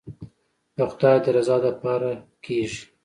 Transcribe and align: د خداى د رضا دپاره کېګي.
د 0.75 0.77
خداى 0.91 1.17
د 1.23 1.25
رضا 1.37 1.57
دپاره 1.65 2.11
کېګي. 2.43 2.81